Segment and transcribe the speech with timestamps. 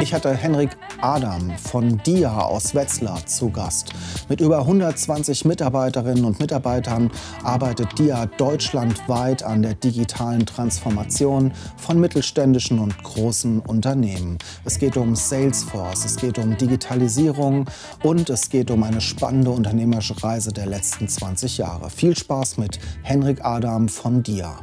[0.00, 0.70] Ich hatte Henrik
[1.00, 3.92] Adam von DIA aus Wetzlar zu Gast.
[4.28, 7.10] Mit über 120 Mitarbeiterinnen und Mitarbeitern
[7.42, 14.38] arbeitet DIA deutschlandweit an der digitalen Transformation von mittelständischen und großen Unternehmen.
[14.64, 17.64] Es geht um Salesforce, es geht um Digitalisierung
[18.04, 21.90] und es geht um eine spannende unternehmerische Reise der letzten 20 Jahre.
[21.90, 24.60] Viel Spaß mit Henrik Adam von DIA.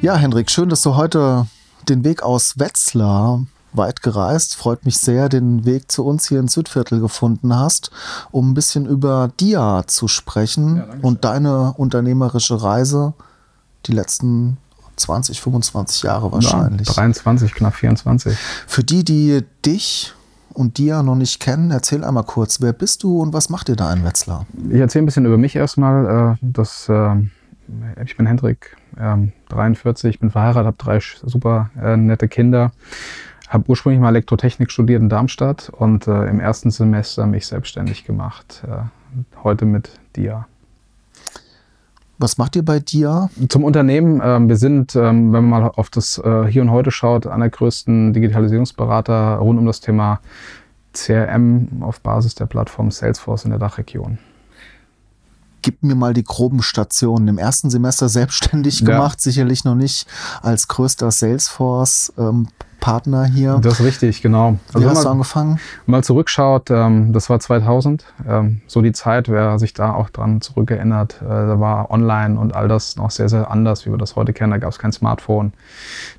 [0.00, 1.46] Ja, Henrik, schön, dass du heute
[1.88, 4.56] den Weg aus Wetzlar weit gereist.
[4.56, 7.90] Freut mich sehr, den Weg zu uns hier ins Südviertel gefunden hast,
[8.30, 13.14] um ein bisschen über DIA zu sprechen ja, und deine unternehmerische Reise
[13.86, 14.58] die letzten
[14.96, 16.88] 20, 25 Jahre wahrscheinlich.
[16.88, 18.36] Ja, 23, knapp 24.
[18.66, 20.14] Für die, die dich
[20.52, 23.76] und DIA noch nicht kennen, erzähl einmal kurz, wer bist du und was macht ihr
[23.76, 24.44] da in Wetzlar?
[24.70, 26.32] Ich erzähle ein bisschen über mich erstmal.
[26.32, 27.14] Äh, das, äh,
[28.04, 32.72] ich bin Hendrik, 43, ähm, bin verheiratet, habe drei super äh, nette Kinder
[33.48, 38.62] habe ursprünglich mal Elektrotechnik studiert in Darmstadt und äh, im ersten Semester mich selbstständig gemacht.
[38.66, 40.46] Äh, heute mit DIA.
[42.18, 43.30] Was macht ihr bei DIA?
[43.48, 44.20] Zum Unternehmen.
[44.20, 47.46] Äh, wir sind, ähm, wenn man mal auf das äh, Hier und Heute schaut, einer
[47.46, 50.20] der größten Digitalisierungsberater rund um das Thema
[50.92, 54.18] CRM auf Basis der Plattform Salesforce in der Dachregion
[55.62, 57.28] gib mir mal die groben Stationen.
[57.28, 59.22] Im ersten Semester selbstständig gemacht, ja.
[59.22, 60.06] sicherlich noch nicht
[60.42, 62.48] als größter Salesforce ähm,
[62.80, 63.58] Partner hier.
[63.62, 64.58] Das ist richtig, genau.
[64.72, 65.58] Also Wie hast du angefangen?
[65.86, 70.40] Mal zurückschaut, ähm, das war 2000, ähm, so die Zeit, wer sich da auch dran
[70.40, 74.16] zurückerinnert, äh, da war online und all das noch sehr, sehr anders, wie wir das
[74.16, 74.52] heute kennen.
[74.52, 75.52] Da gab es kein Smartphone.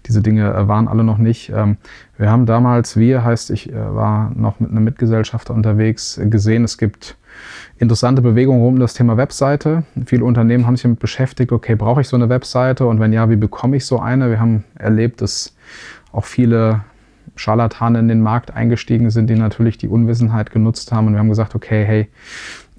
[0.06, 1.50] Diese Dinge äh, waren alle noch nicht.
[1.50, 1.78] Ähm,
[2.18, 6.78] wir haben damals, wir heißt, ich äh, war noch mit einem Mitgesellschafter unterwegs, gesehen, es
[6.78, 7.16] gibt
[7.78, 9.84] interessante Bewegungen rund um das Thema Webseite.
[10.06, 13.30] Viele Unternehmen haben sich damit beschäftigt, okay, brauche ich so eine Webseite und wenn ja,
[13.30, 14.30] wie bekomme ich so eine?
[14.30, 15.56] Wir haben erlebt, dass
[16.12, 16.82] auch viele
[17.36, 21.08] Scharlatane in den Markt eingestiegen sind, die natürlich die Unwissenheit genutzt haben.
[21.08, 22.08] Und wir haben gesagt, okay, hey,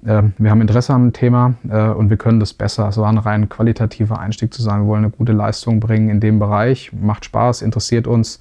[0.05, 2.87] äh, wir haben Interesse am Thema äh, und wir können das besser.
[2.89, 6.19] Es war ein rein qualitativer Einstieg zu sagen, wir wollen eine gute Leistung bringen in
[6.19, 6.91] dem Bereich.
[6.93, 8.39] Macht Spaß, interessiert uns.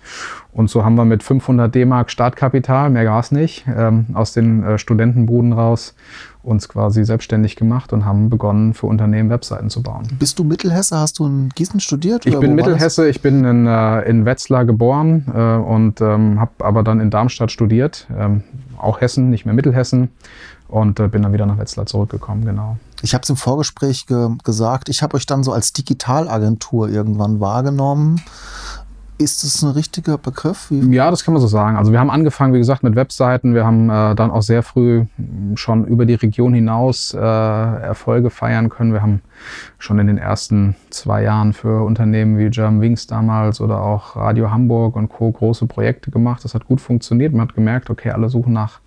[0.53, 4.79] Und so haben wir mit 500 D-Mark Startkapital, mehr Gas nicht, ähm, aus den äh,
[4.79, 5.95] Studentenbuden raus
[6.43, 10.09] uns quasi selbstständig gemacht und haben begonnen, für Unternehmen Webseiten zu bauen.
[10.19, 10.97] Bist du Mittelhesse?
[10.97, 12.25] Hast du in Gießen studiert?
[12.25, 16.83] Ich bin Mittelhesse, ich bin in, äh, in Wetzlar geboren äh, und ähm, habe aber
[16.83, 18.07] dann in Darmstadt studiert.
[18.17, 18.43] Ähm,
[18.79, 20.09] auch Hessen, nicht mehr Mittelhessen.
[20.71, 22.77] Und äh, bin dann wieder nach Wetzlar zurückgekommen, genau.
[23.03, 27.41] Ich habe es im Vorgespräch ge gesagt, ich habe euch dann so als Digitalagentur irgendwann
[27.41, 28.23] wahrgenommen.
[29.19, 30.71] Ist das ein richtiger Begriff?
[30.71, 30.95] Wie?
[30.95, 31.77] Ja, das kann man so sagen.
[31.77, 33.53] Also wir haben angefangen, wie gesagt, mit Webseiten.
[33.53, 35.05] Wir haben äh, dann auch sehr früh
[35.57, 38.95] schon über die Region hinaus äh, Erfolge feiern können.
[38.95, 39.21] Wir haben
[39.79, 44.51] schon in den ersten zwei Jahren für Unternehmen wie German Wings damals oder auch Radio
[44.51, 45.31] Hamburg und Co.
[45.31, 46.45] große Projekte gemacht.
[46.45, 47.33] Das hat gut funktioniert.
[47.33, 48.81] Man hat gemerkt, okay, alle suchen nach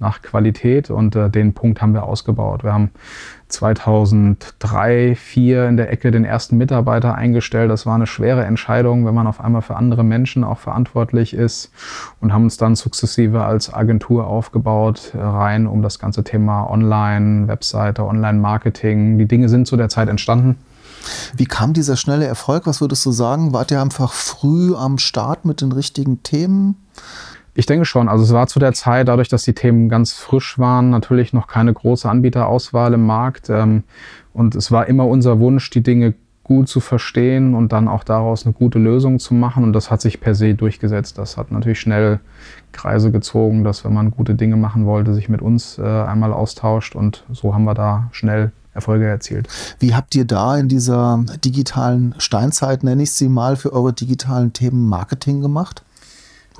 [0.00, 2.64] nach Qualität und äh, den Punkt haben wir ausgebaut.
[2.64, 2.90] Wir haben
[3.48, 7.70] 2003, 2004 in der Ecke den ersten Mitarbeiter eingestellt.
[7.70, 11.70] Das war eine schwere Entscheidung, wenn man auf einmal für andere Menschen auch verantwortlich ist
[12.20, 17.46] und haben uns dann sukzessive als Agentur aufgebaut, äh, rein um das ganze Thema Online,
[17.46, 19.18] Webseite, Online-Marketing.
[19.18, 20.56] Die Dinge sind zu der Zeit entstanden.
[21.34, 22.66] Wie kam dieser schnelle Erfolg?
[22.66, 23.52] Was würdest du sagen?
[23.52, 26.76] Wart ihr einfach früh am Start mit den richtigen Themen?
[27.54, 28.08] Ich denke schon.
[28.08, 31.46] Also es war zu der Zeit, dadurch, dass die Themen ganz frisch waren, natürlich noch
[31.46, 33.50] keine große Anbieterauswahl im Markt.
[33.50, 33.82] Ähm,
[34.32, 38.44] und es war immer unser Wunsch, die Dinge gut zu verstehen und dann auch daraus
[38.44, 39.62] eine gute Lösung zu machen.
[39.62, 41.18] Und das hat sich per se durchgesetzt.
[41.18, 42.20] Das hat natürlich schnell
[42.72, 46.96] Kreise gezogen, dass wenn man gute Dinge machen wollte, sich mit uns äh, einmal austauscht.
[46.96, 49.48] Und so haben wir da schnell Erfolge erzielt.
[49.78, 54.52] Wie habt ihr da in dieser digitalen Steinzeit, nenne ich sie mal, für eure digitalen
[54.52, 55.84] Themen Marketing gemacht?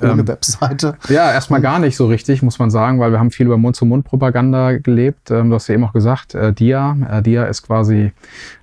[0.01, 0.95] Ohne ähm, Webseite?
[1.09, 4.77] Ja, erstmal gar nicht so richtig, muss man sagen, weil wir haben viel über Mund-zu-Mund-Propaganda
[4.77, 5.31] gelebt.
[5.31, 6.97] Ähm, du hast ja eben auch gesagt, äh, DIA.
[7.09, 8.11] Äh, DIA ist quasi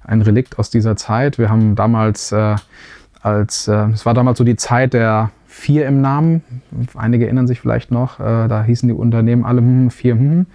[0.04, 1.38] ein Relikt aus dieser Zeit.
[1.38, 2.56] Wir haben damals äh,
[3.20, 6.42] als, äh, es war damals so die Zeit der vier im Namen.
[6.96, 10.46] Einige erinnern sich vielleicht noch, äh, da hießen die Unternehmen alle hm, vier hm.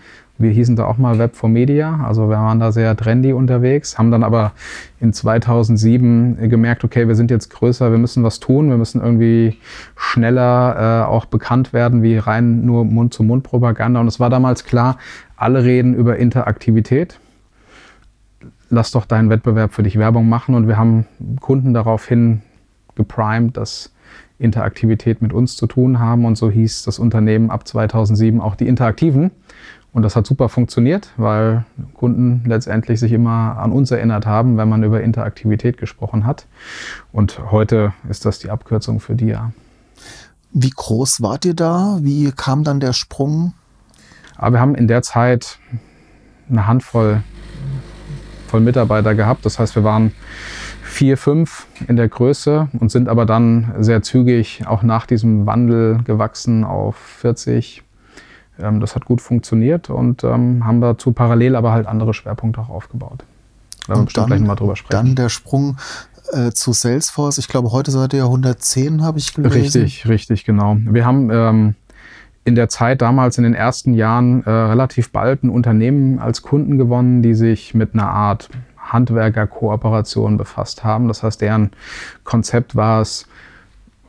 [0.44, 3.98] Wir hießen da auch mal Web for Media, also wir waren da sehr trendy unterwegs,
[3.98, 4.52] haben dann aber
[5.00, 9.58] in 2007 gemerkt, okay, wir sind jetzt größer, wir müssen was tun, wir müssen irgendwie
[9.96, 14.00] schneller äh, auch bekannt werden wie rein nur Mund-zu-Mund-Propaganda.
[14.00, 14.98] Und es war damals klar,
[15.36, 17.20] alle reden über Interaktivität.
[18.70, 20.56] Lass doch deinen Wettbewerb für dich Werbung machen.
[20.56, 21.06] Und wir haben
[21.40, 22.42] Kunden daraufhin
[22.96, 23.94] geprimed, dass
[24.40, 26.26] Interaktivität mit uns zu tun haben.
[26.26, 29.32] Und so hieß das Unternehmen ab 2007 auch die Interaktiven.
[29.94, 34.68] Und das hat super funktioniert, weil Kunden letztendlich sich immer an uns erinnert haben, wenn
[34.68, 36.48] man über Interaktivität gesprochen hat.
[37.12, 39.52] Und heute ist das die Abkürzung für DIA.
[40.52, 42.00] Wie groß wart ihr da?
[42.02, 43.54] Wie kam dann der Sprung?
[44.36, 45.60] Aber wir haben in der Zeit
[46.50, 47.22] eine Handvoll
[48.48, 49.46] voll Mitarbeiter gehabt.
[49.46, 50.12] Das heißt, wir waren
[50.84, 56.04] vier, fünf in der Größe und sind aber dann sehr zügig auch nach diesem Wandel
[56.04, 57.84] gewachsen auf 40,
[58.60, 62.70] ähm, das hat gut funktioniert und ähm, haben dazu parallel aber halt andere Schwerpunkte auch
[62.70, 63.24] aufgebaut.
[63.88, 64.92] Da und dann, gleich mal drüber sprechen.
[64.92, 65.78] Dann der Sprung
[66.32, 67.38] äh, zu Salesforce.
[67.38, 69.82] Ich glaube, heute seid ihr ja 110, habe ich gelesen.
[69.82, 70.78] Richtig, richtig, genau.
[70.80, 71.76] Wir haben ähm,
[72.46, 76.78] in der Zeit damals in den ersten Jahren äh, relativ bald ein Unternehmen als Kunden
[76.78, 81.08] gewonnen, die sich mit einer Art Handwerkerkooperation befasst haben.
[81.08, 81.72] Das heißt, deren
[82.24, 83.28] Konzept war es,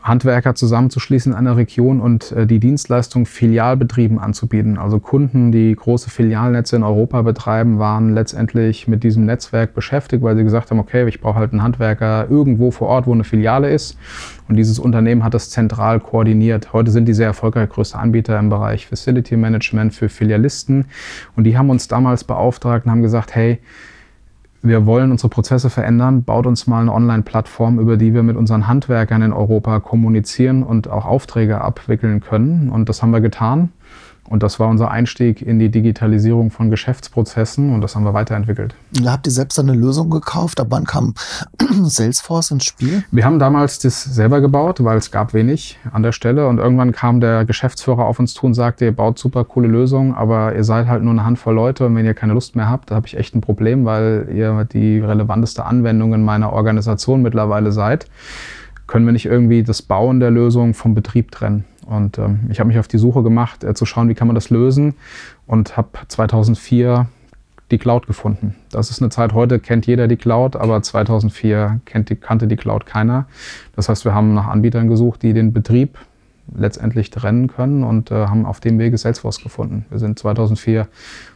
[0.04, 4.78] Handwerker zusammenzuschließen in einer Region und äh, die Dienstleistung Filialbetrieben anzubieten.
[4.78, 10.36] Also Kunden, die große Filialnetze in Europa betreiben, waren letztendlich mit diesem Netzwerk beschäftigt, weil
[10.36, 13.70] sie gesagt haben, okay, ich brauche halt einen Handwerker irgendwo vor Ort, wo eine Filiale
[13.70, 13.96] ist.
[14.46, 16.74] Und dieses Unternehmen hat das zentral koordiniert.
[16.74, 20.84] Heute sind die sehr erfolgreich größte Anbieter im Bereich Facility Management für Filialisten.
[21.34, 23.58] Und die haben uns damals beauftragt und haben gesagt, hey,
[24.64, 28.66] wir wollen unsere Prozesse verändern, baut uns mal eine Online-Plattform, über die wir mit unseren
[28.66, 32.70] Handwerkern in Europa kommunizieren und auch Aufträge abwickeln können.
[32.70, 33.70] Und das haben wir getan.
[34.28, 38.74] Und das war unser Einstieg in die Digitalisierung von Geschäftsprozessen und das haben wir weiterentwickelt.
[38.92, 40.60] Da habt ihr selbst eine Lösung gekauft?
[40.60, 41.14] Ab wann kam
[41.82, 43.04] Salesforce ins Spiel?
[43.10, 46.92] Wir haben damals das selber gebaut, weil es gab wenig an der Stelle und irgendwann
[46.92, 50.64] kam der Geschäftsführer auf uns zu und sagte, ihr baut super coole Lösungen, aber ihr
[50.64, 53.06] seid halt nur eine Handvoll Leute und wenn ihr keine Lust mehr habt, da habe
[53.06, 58.06] ich echt ein Problem, weil ihr die relevanteste Anwendung in meiner Organisation mittlerweile seid.
[58.86, 61.64] Können wir nicht irgendwie das Bauen der Lösung vom Betrieb trennen?
[61.86, 64.34] Und ähm, ich habe mich auf die Suche gemacht, äh, zu schauen, wie kann man
[64.34, 64.94] das lösen
[65.46, 67.06] und habe 2004
[67.70, 68.54] die Cloud gefunden.
[68.70, 72.86] Das ist eine Zeit, heute kennt jeder die Cloud, aber 2004 kennt kannte die Cloud
[72.86, 73.26] keiner.
[73.74, 75.98] Das heißt, wir haben nach Anbietern gesucht, die den Betrieb
[76.54, 79.86] letztendlich trennen können und äh, haben auf dem Wege Salesforce gefunden.
[79.90, 80.88] Wir sind 2004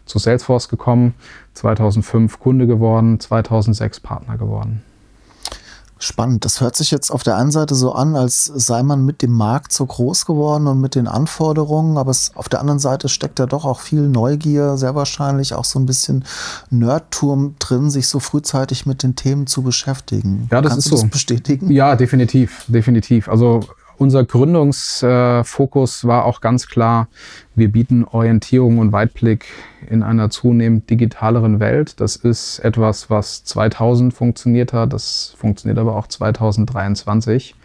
[0.04, 1.14] zu Salesforce gekommen,
[1.54, 4.82] 2005 Kunde geworden, 2006 Partner geworden.
[6.00, 6.44] Spannend.
[6.44, 9.32] Das hört sich jetzt auf der einen Seite so an, als sei man mit dem
[9.32, 13.38] Markt so groß geworden und mit den Anforderungen, aber es, auf der anderen Seite steckt
[13.38, 16.24] da doch auch viel Neugier, sehr wahrscheinlich auch so ein bisschen
[16.70, 20.48] Nerdturm drin, sich so frühzeitig mit den Themen zu beschäftigen.
[20.50, 21.08] Ja, das Kannst ist du das so.
[21.08, 21.70] bestätigen?
[21.70, 23.28] Ja, definitiv, definitiv.
[23.28, 23.60] Also
[23.98, 27.08] unser Gründungsfokus war auch ganz klar,
[27.54, 29.46] wir bieten Orientierung und Weitblick
[29.90, 32.00] in einer zunehmend digitaleren Welt.
[32.00, 37.56] Das ist etwas, was 2000 funktioniert hat, das funktioniert aber auch 2023,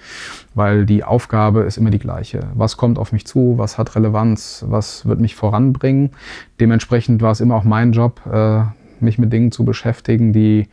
[0.56, 2.48] weil die Aufgabe ist immer die gleiche.
[2.56, 3.56] Was kommt auf mich zu?
[3.58, 4.66] Was hat Relevanz?
[4.68, 6.12] Was wird mich voranbringen?
[6.60, 8.64] Dementsprechend war es immer auch mein Job, äh,
[9.00, 10.68] mich mit Dingen zu beschäftigen, die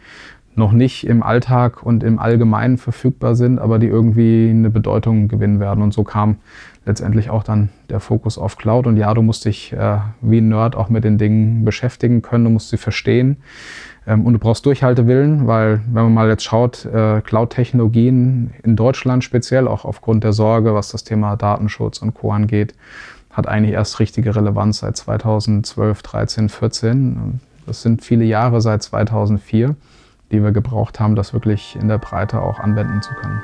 [0.54, 5.60] noch nicht im Alltag und im Allgemeinen verfügbar sind, aber die irgendwie eine Bedeutung gewinnen
[5.60, 5.82] werden.
[5.82, 6.36] Und so kam
[6.84, 8.86] letztendlich auch dann der Fokus auf Cloud.
[8.86, 12.44] Und ja, du musst dich äh, wie ein Nerd auch mit den Dingen beschäftigen können,
[12.44, 13.36] du musst sie verstehen.
[14.06, 19.22] Ähm, und du brauchst Durchhaltewillen, weil wenn man mal jetzt schaut, äh, Cloud-Technologien in Deutschland
[19.22, 22.32] speziell, auch aufgrund der Sorge, was das Thema Datenschutz und Co.
[22.32, 22.74] angeht,
[23.30, 27.40] hat eigentlich erst richtige Relevanz seit 2012, 13, 14.
[27.66, 29.76] Das sind viele Jahre seit 2004
[30.30, 33.42] die wir gebraucht haben, das wirklich in der Breite auch anwenden zu können.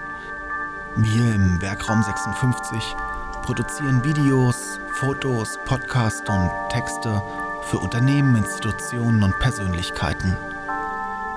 [0.96, 2.96] Wir im Werkraum 56
[3.42, 7.22] produzieren Videos, Fotos, Podcasts und Texte
[7.62, 10.36] für Unternehmen, Institutionen und Persönlichkeiten.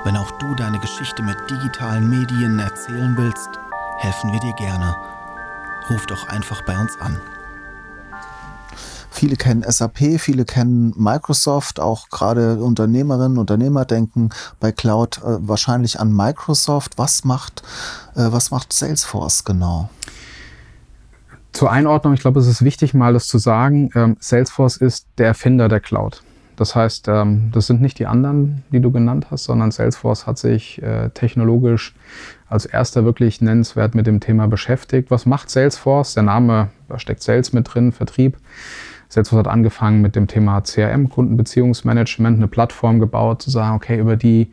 [0.03, 3.59] Wenn auch du deine Geschichte mit digitalen Medien erzählen willst,
[3.97, 4.95] helfen wir dir gerne.
[5.89, 7.19] Ruf doch einfach bei uns an.
[9.11, 15.99] Viele kennen SAP, viele kennen Microsoft, auch gerade Unternehmerinnen, Unternehmer denken bei Cloud äh, wahrscheinlich
[15.99, 16.97] an Microsoft.
[16.97, 17.63] Was macht,
[18.15, 19.89] äh, was macht Salesforce genau?
[21.51, 23.89] Zur Einordnung, ich glaube, es ist wichtig, mal das zu sagen.
[23.95, 26.21] Ähm, Salesforce ist der Erfinder der Cloud.
[26.55, 30.37] Das heißt, ähm, das sind nicht die anderen, die du genannt hast, sondern Salesforce hat
[30.37, 31.95] sich äh, technologisch
[32.47, 35.09] als erster wirklich nennenswert mit dem Thema beschäftigt.
[35.09, 36.15] Was macht Salesforce?
[36.15, 38.37] Der Name, da steckt Sales mit drin, Vertrieb.
[39.09, 44.15] Salesforce hat angefangen mit dem Thema CRM, Kundenbeziehungsmanagement, eine Plattform gebaut, zu sagen, okay, über
[44.15, 44.51] die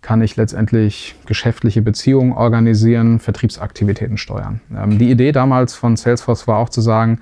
[0.00, 4.60] kann ich letztendlich geschäftliche Beziehungen organisieren, Vertriebsaktivitäten steuern.
[4.74, 7.18] Ähm, die Idee damals von Salesforce war auch zu sagen,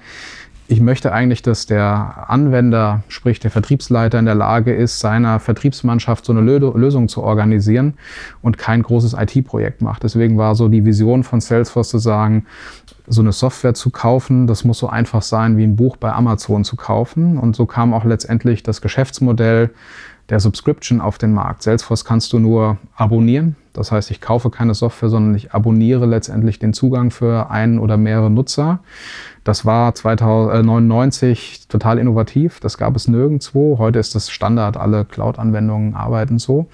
[0.67, 6.25] ich möchte eigentlich, dass der Anwender, sprich der Vertriebsleiter, in der Lage ist, seiner Vertriebsmannschaft
[6.25, 7.95] so eine Lösung zu organisieren
[8.41, 10.05] und kein großes IT-Projekt macht.
[10.05, 12.47] Deswegen war so die Vision von Salesforce zu sagen,
[13.07, 16.65] so eine Software zu kaufen, das muss so einfach sein, wie ein Buch bei Amazon
[16.65, 17.39] zu kaufen.
[17.39, 19.71] Und so kam auch letztendlich das Geschäftsmodell
[20.31, 21.63] der Subscription auf den Markt.
[21.63, 23.57] Salesforce kannst du nur abonnieren.
[23.75, 27.97] Das heißt, ich kaufe keine Software, sondern ich abonniere letztendlich den Zugang für einen oder
[27.97, 28.79] mehrere Nutzer.
[29.43, 32.61] Das war 2099 total innovativ.
[32.61, 33.79] Das gab es nirgendwo.
[33.79, 34.77] Heute ist das Standard.
[34.77, 36.69] Alle Cloud-Anwendungen arbeiten so.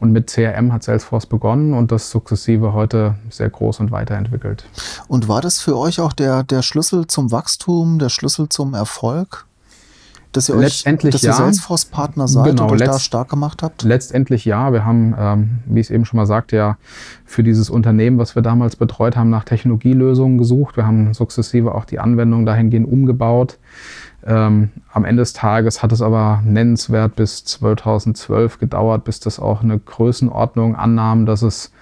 [0.00, 4.64] Und mit CRM hat Salesforce begonnen und das sukzessive heute sehr groß und weiterentwickelt.
[5.08, 9.46] Und war das für euch auch der, der Schlüssel zum Wachstum, der Schlüssel zum Erfolg?
[10.36, 11.30] Dass ihr letztendlich euch, dass ja.
[11.30, 13.82] ihr Salesforce-Partner seid genau, und euch da stark gemacht habt?
[13.82, 14.72] Letztendlich ja.
[14.72, 16.76] Wir haben, ähm, wie ich es eben schon mal sagte, ja
[17.24, 20.76] für dieses Unternehmen, was wir damals betreut haben, nach Technologielösungen gesucht.
[20.76, 23.58] Wir haben sukzessive auch die Anwendung dahingehend umgebaut.
[24.26, 29.62] Ähm, am Ende des Tages hat es aber nennenswert bis 2012 gedauert, bis das auch
[29.62, 31.72] eine Größenordnung annahm, dass es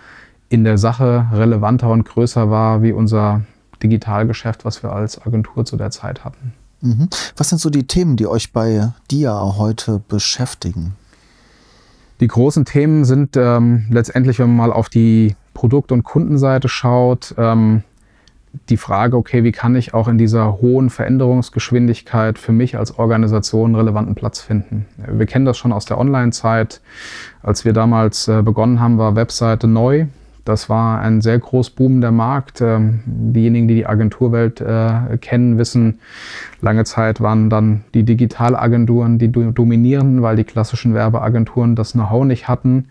[0.49, 3.43] in der Sache relevanter und größer war wie unser
[3.83, 6.53] Digitalgeschäft, was wir als Agentur zu der Zeit hatten.
[6.83, 7.09] Mhm.
[7.37, 10.95] Was sind so die Themen, die euch bei DIA heute beschäftigen?
[12.21, 17.35] Die großen Themen sind ähm, letztendlich, wenn man mal auf die Produkt- und Kundenseite schaut,
[17.39, 17.83] ähm,
[18.69, 23.71] die Frage, okay, wie kann ich auch in dieser hohen Veränderungsgeschwindigkeit für mich als Organisation
[23.71, 24.87] einen relevanten Platz finden?
[24.99, 26.81] Wir kennen das schon aus der Online-Zeit.
[27.43, 30.07] Als wir damals äh, begonnen haben, war Webseite neu.
[30.45, 32.61] Das war ein sehr groß boomender Markt.
[32.61, 36.01] Ähm, diejenigen, die die Agenturwelt äh, kennen, wissen,
[36.61, 42.49] lange Zeit waren dann die Digitalagenturen die dominierenden, weil die klassischen Werbeagenturen das Know-how nicht
[42.49, 42.89] hatten.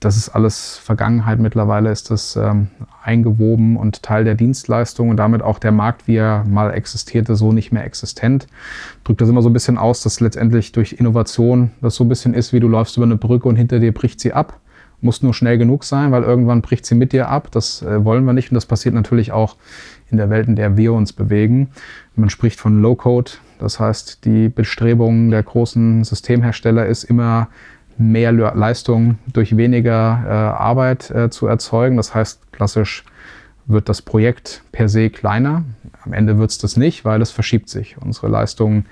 [0.00, 1.38] Das ist alles Vergangenheit.
[1.38, 2.68] Mittlerweile ist das ähm,
[3.04, 7.52] eingewoben und Teil der Dienstleistung und damit auch der Markt, wie er mal existierte, so
[7.52, 8.46] nicht mehr existent.
[9.04, 12.32] Drückt das immer so ein bisschen aus, dass letztendlich durch Innovation das so ein bisschen
[12.32, 14.59] ist, wie du läufst über eine Brücke und hinter dir bricht sie ab
[15.00, 17.48] muss nur schnell genug sein, weil irgendwann bricht sie mit dir ab.
[17.50, 19.56] Das äh, wollen wir nicht und das passiert natürlich auch
[20.10, 21.70] in der Welt, in der wir uns bewegen.
[22.16, 27.48] Man spricht von Low-Code, das heißt, die Bestrebung der großen Systemhersteller ist immer
[27.98, 31.96] mehr Leistung durch weniger äh, Arbeit äh, zu erzeugen.
[31.96, 33.04] Das heißt, klassisch
[33.66, 35.64] wird das Projekt per se kleiner.
[36.02, 37.96] Am Ende wird es das nicht, weil es verschiebt sich.
[38.00, 38.86] Unsere Leistungen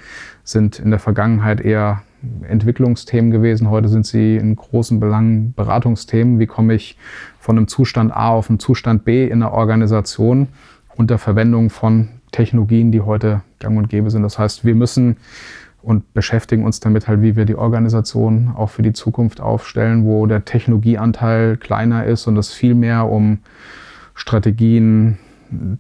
[0.45, 2.03] sind in der Vergangenheit eher
[2.43, 3.71] Entwicklungsthemen gewesen.
[3.71, 6.39] Heute sind sie in großen Belangen Beratungsthemen.
[6.39, 6.97] Wie komme ich
[7.39, 10.49] von einem Zustand A auf einen Zustand B in einer Organisation
[10.97, 14.23] unter Verwendung von Technologien, die heute gang und gäbe sind.
[14.23, 15.17] Das heißt, wir müssen
[15.81, 20.27] und beschäftigen uns damit halt, wie wir die Organisation auch für die Zukunft aufstellen, wo
[20.27, 23.39] der Technologieanteil kleiner ist und es viel mehr um
[24.15, 25.19] Strategien,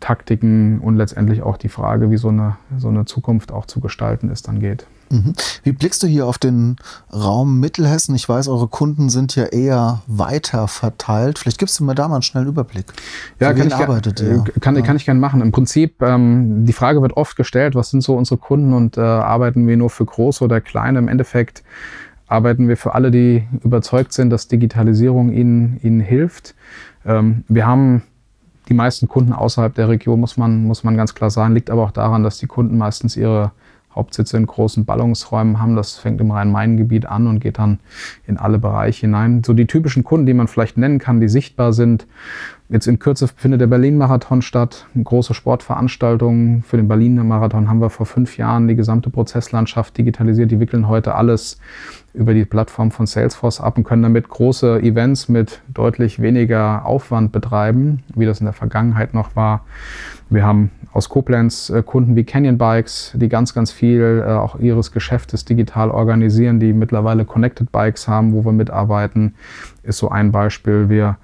[0.00, 4.30] Taktiken und letztendlich auch die Frage, wie so eine, so eine Zukunft auch zu gestalten
[4.30, 4.86] ist, dann geht.
[5.10, 5.32] Mhm.
[5.62, 6.76] Wie blickst du hier auf den
[7.12, 8.14] Raum Mittelhessen?
[8.14, 11.38] Ich weiß, eure Kunden sind ja eher weiter verteilt.
[11.38, 12.86] Vielleicht gibst du mir da mal einen schnellen Überblick.
[13.40, 14.44] Ja, kann ich, arbeitet ihr?
[14.44, 14.82] Äh, kann, ja.
[14.82, 15.40] kann ich gerne machen.
[15.40, 19.00] Im Prinzip, ähm, die Frage wird oft gestellt, was sind so unsere Kunden und äh,
[19.00, 20.98] arbeiten wir nur für große oder kleine?
[20.98, 21.62] Im Endeffekt
[22.26, 26.54] arbeiten wir für alle, die überzeugt sind, dass Digitalisierung ihnen, ihnen hilft.
[27.06, 28.02] Ähm, wir haben
[28.68, 31.84] die meisten Kunden außerhalb der Region, muss man, muss man ganz klar sagen, liegt aber
[31.84, 33.52] auch daran, dass die Kunden meistens ihre
[33.94, 35.74] Hauptsitze in großen Ballungsräumen haben.
[35.74, 37.80] Das fängt im Rhein-Main-Gebiet an und geht dann
[38.26, 39.42] in alle Bereiche hinein.
[39.44, 42.06] So die typischen Kunden, die man vielleicht nennen kann, die sichtbar sind.
[42.68, 44.86] Jetzt in Kürze findet der Berlin-Marathon statt.
[44.94, 46.62] Eine große Sportveranstaltung.
[46.62, 50.50] Für den Berlin-Marathon haben wir vor fünf Jahren die gesamte Prozesslandschaft digitalisiert.
[50.50, 51.58] Die wickeln heute alles
[52.18, 57.30] über die Plattform von Salesforce ab und können damit große Events mit deutlich weniger Aufwand
[57.30, 59.64] betreiben, wie das in der Vergangenheit noch war.
[60.28, 64.58] Wir haben aus Koblenz äh, Kunden wie Canyon Bikes, die ganz, ganz viel äh, auch
[64.58, 69.34] ihres Geschäftes digital organisieren, die mittlerweile Connected Bikes haben, wo wir mitarbeiten,
[69.84, 70.88] ist so ein Beispiel.
[70.88, 71.16] Wir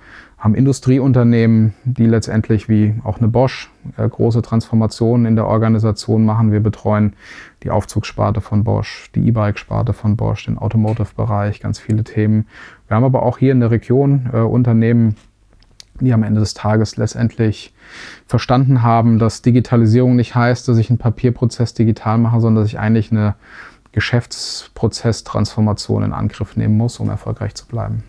[0.44, 6.52] haben Industrieunternehmen, die letztendlich wie auch eine Bosch äh, große Transformationen in der Organisation machen.
[6.52, 7.14] Wir betreuen
[7.62, 12.46] die Aufzugssparte von Bosch, die E-Bike-Sparte von Bosch, den Automotive-Bereich, ganz viele Themen.
[12.88, 15.16] Wir haben aber auch hier in der Region äh, Unternehmen,
[16.00, 17.72] die am Ende des Tages letztendlich
[18.26, 22.78] verstanden haben, dass Digitalisierung nicht heißt, dass ich einen Papierprozess digital mache, sondern dass ich
[22.78, 23.34] eigentlich eine
[23.92, 28.04] Geschäftsprozesstransformation in Angriff nehmen muss, um erfolgreich zu bleiben.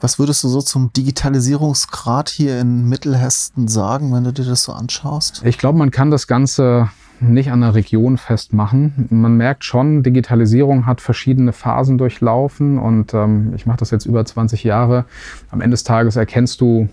[0.00, 4.72] Was würdest du so zum Digitalisierungsgrad hier in Mittelhessen sagen, wenn du dir das so
[4.72, 5.42] anschaust?
[5.44, 9.06] Ich glaube, man kann das Ganze nicht an einer Region festmachen.
[9.10, 14.24] Man merkt schon, Digitalisierung hat verschiedene Phasen durchlaufen und ähm, ich mache das jetzt über
[14.24, 15.06] 20 Jahre.
[15.50, 16.88] Am Ende des Tages erkennst du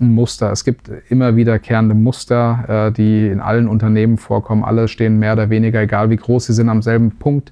[0.00, 0.50] ein Muster.
[0.50, 4.64] Es gibt immer wiederkehrende Muster, äh, die in allen Unternehmen vorkommen.
[4.64, 7.50] Alle stehen mehr oder weniger, egal wie groß sie sind, am selben Punkt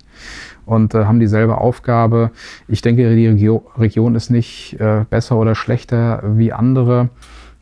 [0.67, 2.31] und äh, haben dieselbe Aufgabe.
[2.69, 7.09] Ich denke, die Regio Region ist nicht äh, besser oder schlechter wie andere.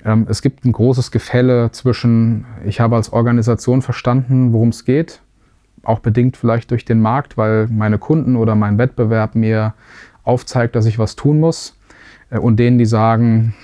[0.05, 5.21] Ähm, es gibt ein großes Gefälle zwischen, ich habe als Organisation verstanden, worum es geht,
[5.83, 9.75] auch bedingt vielleicht durch den Markt, weil meine Kunden oder mein Wettbewerb mir
[10.25, 11.77] aufzeigt, dass ich was tun muss,
[12.31, 13.55] äh, und denen, die sagen,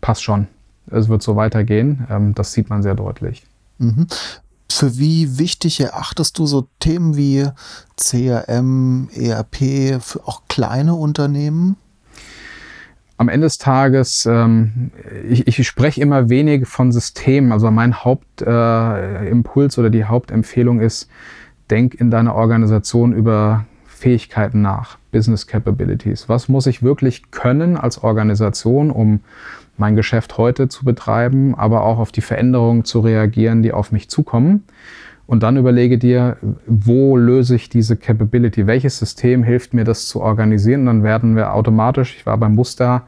[0.00, 0.48] passt schon,
[0.90, 2.06] es wird so weitergehen.
[2.10, 3.44] Ähm, das sieht man sehr deutlich.
[3.78, 4.06] Mhm.
[4.70, 7.48] Für wie wichtig erachtest du so Themen wie
[7.96, 11.76] CRM, ERP für auch kleine Unternehmen?
[13.16, 14.92] Am Ende des Tages, ähm,
[15.28, 17.50] ich, ich spreche immer wenig von Systemen.
[17.50, 21.08] Also mein Hauptimpuls äh, oder die Hauptempfehlung ist,
[21.70, 26.28] denk in deiner Organisation über Fähigkeiten nach, Business Capabilities.
[26.28, 29.20] Was muss ich wirklich können als Organisation, um
[29.78, 34.10] mein Geschäft heute zu betreiben, aber auch auf die Veränderungen zu reagieren, die auf mich
[34.10, 34.64] zukommen.
[35.26, 38.66] Und dann überlege dir, wo löse ich diese Capability?
[38.66, 40.80] Welches System hilft mir, das zu organisieren?
[40.80, 43.02] Und dann werden wir automatisch, ich war beim Muster,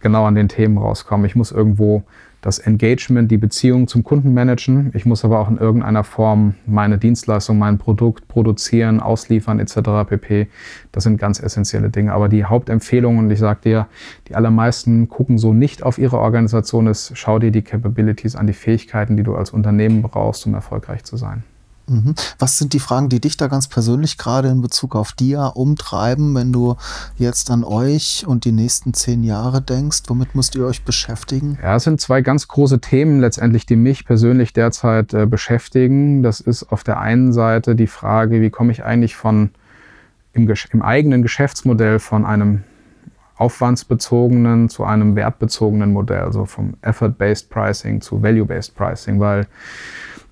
[0.00, 1.24] genau an den Themen rauskommen.
[1.24, 2.02] Ich muss irgendwo
[2.44, 4.90] das Engagement, die Beziehung zum Kunden managen.
[4.92, 10.06] Ich muss aber auch in irgendeiner Form meine Dienstleistung, mein Produkt produzieren, ausliefern etc.
[10.06, 10.48] pp.
[10.92, 12.12] Das sind ganz essentielle Dinge.
[12.12, 13.86] Aber die Hauptempfehlung, und ich sage dir,
[14.28, 18.52] die allermeisten gucken so nicht auf ihre Organisation, ist, schau dir die Capabilities an, die
[18.52, 21.44] Fähigkeiten, die du als Unternehmen brauchst, um erfolgreich zu sein.
[21.86, 22.14] Mhm.
[22.38, 26.34] Was sind die Fragen, die dich da ganz persönlich gerade in Bezug auf DIA umtreiben,
[26.34, 26.76] wenn du
[27.16, 30.02] jetzt an euch und die nächsten zehn Jahre denkst?
[30.06, 31.58] Womit müsst ihr euch beschäftigen?
[31.62, 36.22] Ja, es sind zwei ganz große Themen letztendlich, die mich persönlich derzeit äh, beschäftigen.
[36.22, 39.50] Das ist auf der einen Seite die Frage, wie komme ich eigentlich von
[40.32, 42.64] im, im eigenen Geschäftsmodell von einem
[43.36, 49.46] aufwandsbezogenen zu einem wertbezogenen Modell, also vom Effort-Based Pricing zu Value-Based Pricing, weil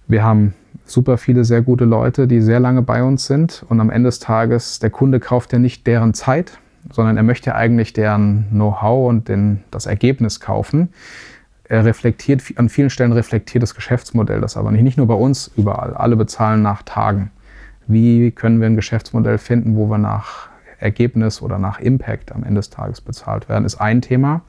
[0.07, 0.55] wir haben
[0.93, 3.65] super viele sehr gute Leute, die sehr lange bei uns sind.
[3.69, 6.59] Und am Ende des Tages, der Kunde kauft ja nicht deren Zeit,
[6.91, 10.91] sondern er möchte eigentlich deren Know-how und den, das Ergebnis kaufen.
[11.65, 14.83] Er reflektiert, an vielen Stellen reflektiert das Geschäftsmodell das aber nicht.
[14.83, 15.95] Nicht nur bei uns, überall.
[15.95, 17.31] Alle bezahlen nach Tagen.
[17.87, 20.51] Wie können wir ein Geschäftsmodell finden, wo wir nach
[20.83, 24.43] Ergebnis oder nach Impact am Ende des Tages bezahlt werden, ist ein Thema.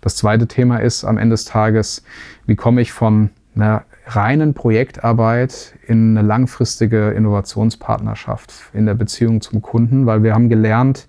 [0.00, 2.02] Das zweite Thema ist am Ende des Tages,
[2.46, 9.62] wie komme ich von einer reinen Projektarbeit in eine langfristige Innovationspartnerschaft in der Beziehung zum
[9.62, 11.08] Kunden, weil wir haben gelernt,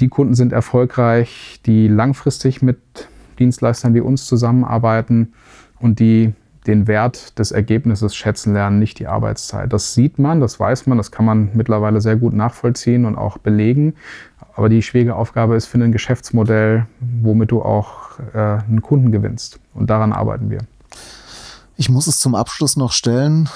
[0.00, 2.78] die Kunden sind erfolgreich, die langfristig mit
[3.38, 5.34] Dienstleistern wie uns zusammenarbeiten
[5.78, 6.32] und die
[6.66, 9.72] den Wert des Ergebnisses schätzen lernen, nicht die Arbeitszeit.
[9.72, 13.38] Das sieht man, das weiß man, das kann man mittlerweile sehr gut nachvollziehen und auch
[13.38, 13.94] belegen.
[14.54, 16.86] Aber die schwierige Aufgabe ist, finde ein Geschäftsmodell,
[17.22, 19.58] womit du auch äh, einen Kunden gewinnst.
[19.74, 20.60] Und daran arbeiten wir.
[21.80, 23.48] Ich muss es zum Abschluss noch stellen.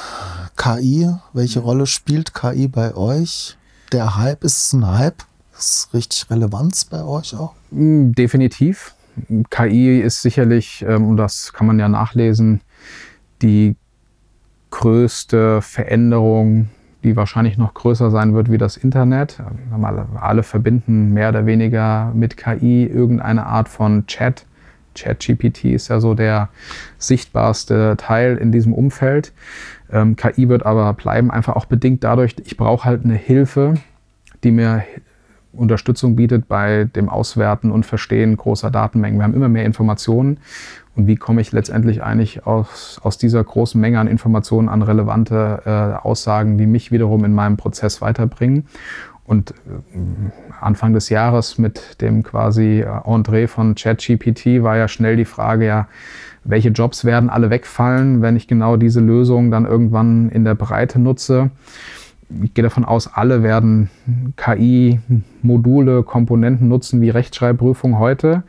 [0.56, 3.58] KI, welche Rolle spielt KI bei euch?
[3.92, 5.22] Der Hype, ist es ein Hype?
[5.58, 7.52] Ist richtig Relevanz bei euch auch?
[7.70, 8.94] Mm, definitiv.
[9.50, 12.62] KI ist sicherlich, ähm, und das kann man ja nachlesen,
[13.42, 13.76] die
[14.70, 16.70] größte Veränderung,
[17.02, 19.36] die wahrscheinlich noch größer sein wird wie das Internet.
[20.18, 24.46] Alle verbinden mehr oder weniger mit KI irgendeine Art von Chat
[24.94, 26.48] ChatGPT ist ja so der
[26.98, 29.32] sichtbarste Teil in diesem Umfeld.
[29.92, 33.74] Ähm, KI wird aber bleiben, einfach auch bedingt dadurch, ich brauche halt eine Hilfe,
[34.42, 34.84] die mir
[35.52, 39.18] Unterstützung bietet bei dem Auswerten und Verstehen großer Datenmengen.
[39.18, 40.38] Wir haben immer mehr Informationen.
[40.96, 45.62] Und wie komme ich letztendlich eigentlich aus, aus dieser großen Menge an Informationen an relevante
[45.64, 48.66] äh, Aussagen, die mich wiederum in meinem Prozess weiterbringen?
[49.26, 49.54] Und äh,
[50.60, 55.66] Anfang des Jahres mit dem quasi äh, Entree von ChatGPT war ja schnell die Frage,
[55.66, 55.88] ja,
[56.44, 60.98] welche Jobs werden alle wegfallen, wenn ich genau diese Lösung dann irgendwann in der Breite
[60.98, 61.50] nutze.
[62.42, 63.90] Ich gehe davon aus, alle werden
[64.36, 68.42] KI-Module, Komponenten nutzen wie Rechtschreibprüfung heute.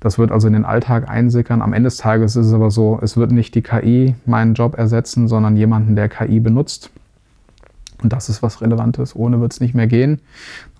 [0.00, 1.62] Das wird also in den Alltag einsickern.
[1.62, 4.76] Am Ende des Tages ist es aber so, es wird nicht die KI meinen Job
[4.76, 6.90] ersetzen, sondern jemanden, der KI benutzt.
[8.04, 9.16] Und das ist was Relevantes.
[9.16, 10.20] Ohne wird es nicht mehr gehen.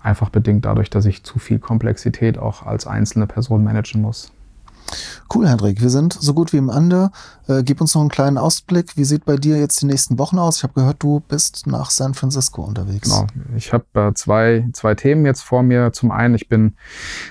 [0.01, 4.31] Einfach bedingt dadurch, dass ich zu viel Komplexität auch als einzelne Person managen muss.
[5.33, 5.81] Cool, Hendrik.
[5.81, 7.09] Wir sind so gut wie im Ende.
[7.47, 8.95] Äh, gib uns noch einen kleinen Ausblick.
[8.95, 10.57] Wie sieht bei dir jetzt die nächsten Wochen aus?
[10.57, 13.09] Ich habe gehört, du bist nach San Francisco unterwegs.
[13.09, 13.25] Genau.
[13.57, 15.91] Ich habe äh, zwei, zwei Themen jetzt vor mir.
[15.91, 16.75] Zum einen, ich bin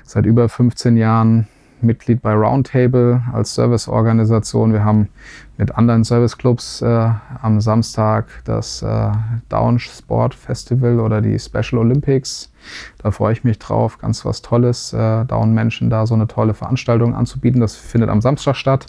[0.05, 1.47] seit über 15 Jahren
[1.81, 4.73] Mitglied bei Roundtable als Serviceorganisation.
[4.73, 5.09] Wir haben
[5.57, 7.11] mit anderen Serviceclubs äh,
[7.43, 9.13] am Samstag das äh,
[9.49, 12.51] Down Sport Festival oder die Special Olympics.
[12.99, 16.55] Da freue ich mich drauf, ganz was Tolles, äh, Down Menschen da so eine tolle
[16.55, 17.61] Veranstaltung anzubieten.
[17.61, 18.87] Das findet am Samstag statt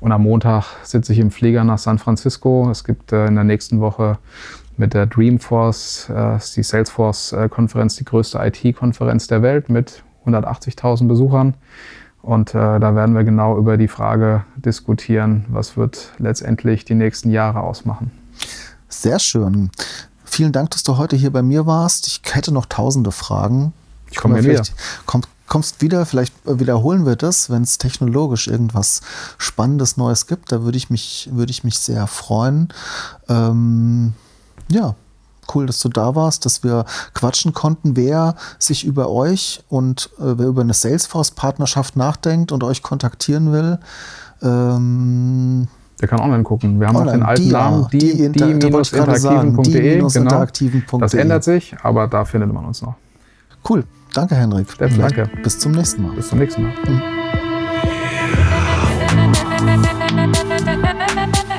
[0.00, 2.68] und am Montag sitze ich im Flieger nach San Francisco.
[2.70, 4.18] Es gibt äh, in der nächsten Woche
[4.76, 11.54] mit der Dreamforce, äh, die Salesforce-Konferenz, die größte IT-Konferenz der Welt mit 180.000 Besuchern.
[12.26, 17.30] Und äh, da werden wir genau über die Frage diskutieren, was wird letztendlich die nächsten
[17.30, 18.10] Jahre ausmachen.
[18.88, 19.70] Sehr schön.
[20.24, 22.08] Vielen Dank, dass du heute hier bei mir warst.
[22.08, 23.72] Ich hätte noch tausende Fragen.
[24.10, 24.60] Ich komme wieder.
[25.06, 29.02] Komm, kommst wieder, vielleicht wiederholen wir das, wenn es technologisch irgendwas
[29.38, 30.50] Spannendes Neues gibt.
[30.50, 32.70] Da würde ich mich, würde ich mich sehr freuen.
[33.28, 34.14] Ähm,
[34.68, 34.96] ja,
[35.54, 40.38] cool, dass du da warst, dass wir quatschen konnten, wer sich über euch und äh,
[40.38, 43.78] wer über eine Salesforce-Partnerschaft nachdenkt und euch kontaktieren will.
[44.42, 45.68] Ähm,
[46.00, 46.78] der kann online gucken.
[46.78, 49.98] Wir haben online, auch den alten die, Namen, die, die, die interaktiven.de.
[50.12, 50.98] Genau.
[50.98, 52.94] Das ändert sich, aber da findet man uns noch.
[53.68, 53.84] Cool.
[54.12, 54.68] Danke, Henrik.
[54.78, 55.30] Danke.
[55.42, 56.14] Bis zum nächsten Mal.
[56.14, 56.72] Bis zum nächsten Mal.
[56.86, 57.25] Mhm.